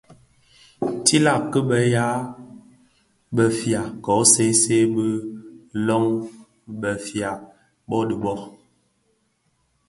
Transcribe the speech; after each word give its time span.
Tülag 1.05 1.43
ki 1.51 1.59
bëya 1.69 2.07
bëfia 3.35 3.81
kō 4.03 4.15
see 4.31 4.53
see 4.61 4.83
bi 4.93 5.05
lön 5.85 6.07
befia 6.81 7.31
bō 7.89 7.97
dhi 8.07 8.15
bō, 8.23 8.33